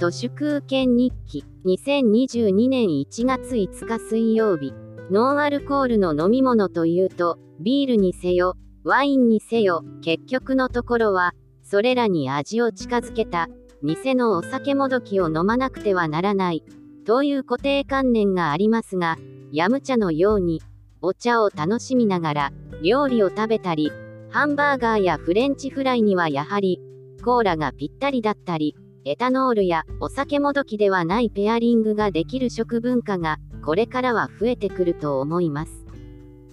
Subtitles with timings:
[0.00, 1.44] 都市空権日記。
[1.66, 4.72] 2022年1月5日水曜日。
[5.10, 13.48] ノンアルコールの飲み物というとビールにせよワインにせよ結局のところはそれらに味を近づけた。
[13.82, 16.64] 偽のお酒もどきを飲まなくてはならない。
[17.04, 19.18] という固定観念がありますが
[19.52, 20.62] ヤムチャのように
[21.02, 23.92] お茶を楽しみながら料理を食べたり
[24.30, 26.80] ハンバーガーやフレンチフライにはやはり
[27.22, 35.86] コーラがぴったりだったりエタノールやお酒もどきではないペアリングができる食文化がこれからは増えてくると思います。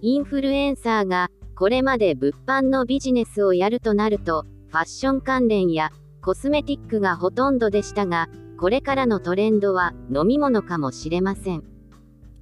[0.00, 8.28] インフルエンサーがこれまで物販のビジネスをやるとなるとファッション関連やコスメティックがほとんどでしたが
[8.58, 11.62] これからのトレンドは飲み物かもしれません。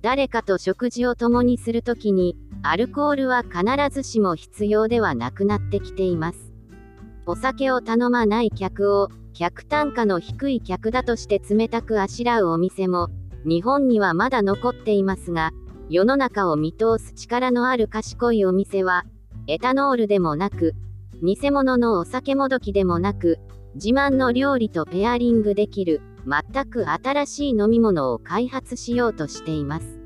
[0.00, 3.64] 誰かと食事を共にするときにアルコールは必
[3.94, 6.52] ずしも必要ではなくなってきています。
[7.26, 13.08] お酒を頼まない客を客単価の低い客だとして冷たくあしらうお店も
[13.44, 15.52] 日本にはまだ残っていますが
[15.88, 19.04] 世の中を見通す力のある賢いお店は
[19.46, 20.74] エタノールでもなく
[21.22, 23.38] 偽物のお酒もどきでもなく
[23.74, 30.00] 自慢の料理とペアリングできる全く新しい飲み物を開発しようとしています。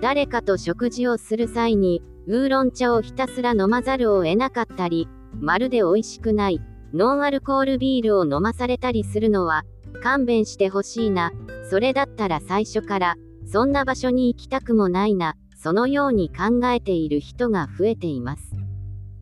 [0.00, 5.08] 誰かと食事をする際にウーロン茶をひたすら飲まざるを得なかったり
[5.40, 6.60] まるで美味しくない。
[6.94, 9.64] ノンアルコールビールを飲まされたりするのは
[10.02, 11.32] 勘弁してほしいな。
[11.70, 15.34] それだったら最初からそんな場所に行きたくもないな。
[15.56, 18.42] そのように考えている人が増えています。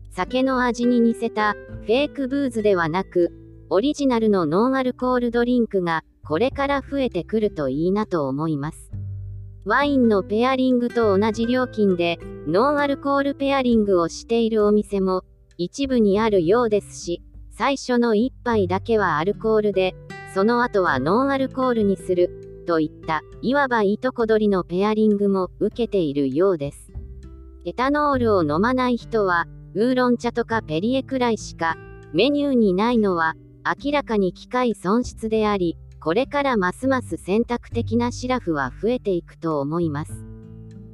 [0.09, 3.31] 酒の味に似せたフェイクブーズではなく
[3.69, 8.91] オリジナルのノンアルコールドリンクがこれから増えてくるといいなと思います。
[9.63, 15.21] ワインのペアリングと同じ料金でノンアルコールペアリングをしているお店も
[15.57, 19.93] 一部にあるようですし最初の1杯だけはアルコールで、
[20.33, 26.91] その後はノンアルコールにする、といった、いわばいとこ取りのペアリングも受けているようです。
[27.65, 31.75] エタノールを飲まない人は、ウーロン茶とかペリエくらいしか、
[32.13, 33.35] メニューにないのは、
[33.83, 40.25] 明らかに機械損失であり、これからますます選択的なシラフは増えていくと思います。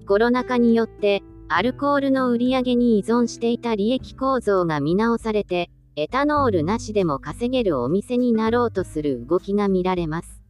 [0.06, 10.44] コロナ禍によって、アルコールの売り上げに依存していた利益構造が見直されて、エタノールなしでも稼げるお店になろうとする動きが見られます。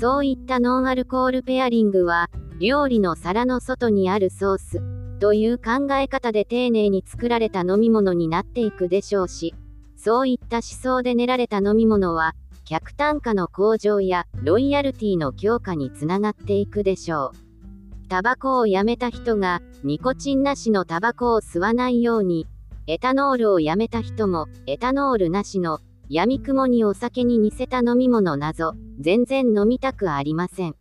[0.00, 4.82] そういったノンアルコールペアリングは、料理の皿の外にあるソース、
[5.20, 9.54] という考え方で丁寧に作られた飲み物になっていくでしょうし、
[9.94, 12.32] そういった思想で練られた飲み物は、
[12.64, 18.08] 客単価の向上やロイヤルティの強化につながっていくでしょう。
[18.08, 22.46] タバコをやめた人がニコチンなしのタバコを吸わないように
[22.88, 25.78] エタノールをやめた人も、エタノールなしの、
[26.08, 30.74] 闇雲にお酒に似せた飲み物など、全然飲みたくありません。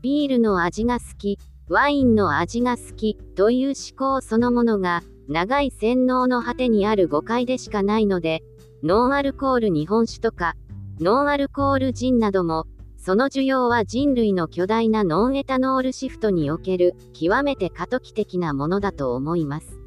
[0.00, 8.42] ビールの味が好き、ワインの味が好き、という思考そのものが、長い洗脳の果てにある誤解でしかないので、
[8.82, 10.54] ノンアルコール日本酒とか、
[10.98, 12.64] ノンアルコールジンなども、
[12.96, 19.78] その需要は人類の巨大なノンエタノールシフトにおける極めて過渡期的なものだと思います。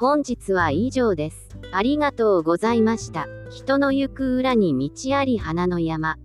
[0.00, 1.50] 本日は以上です。
[1.72, 3.26] ありがとうございました。
[3.50, 6.16] 人の行く裏に道あり花の山。